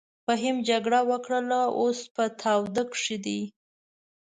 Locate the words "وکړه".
1.09-1.39